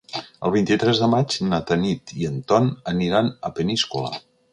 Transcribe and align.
El 0.47 0.51
vint-i-tres 0.53 1.01
de 1.01 1.09
maig 1.11 1.35
na 1.51 1.59
Tanit 1.71 2.13
i 2.21 2.25
en 2.31 2.39
Ton 2.53 2.71
aniran 2.93 3.29
a 3.51 3.53
Peníscola. 3.61 4.11